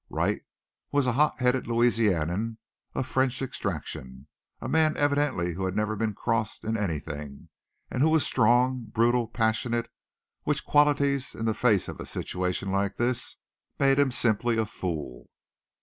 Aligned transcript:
Wright 0.09 0.41
was 0.91 1.05
a 1.05 1.11
hot 1.11 1.39
headed 1.39 1.67
Louisianian 1.67 2.57
of 2.95 3.05
French 3.05 3.39
extraction; 3.39 4.25
a 4.59 4.67
man 4.67 4.97
evidently 4.97 5.53
who 5.53 5.65
had 5.65 5.75
never 5.75 5.95
been 5.95 6.15
crossed 6.15 6.63
in 6.63 6.75
anything, 6.75 7.49
and 7.91 8.01
who 8.01 8.09
was 8.09 8.25
strong, 8.25 8.85
brutal, 8.89 9.27
passionate, 9.27 9.91
which 10.41 10.65
qualities, 10.65 11.35
in 11.35 11.45
the 11.45 11.53
face 11.53 11.87
of 11.87 11.99
a 11.99 12.07
situation 12.07 12.71
like 12.71 12.97
this, 12.97 13.35
made 13.77 13.99
him 13.99 14.09
simply 14.09 14.57
a 14.57 14.65
fool! 14.65 15.29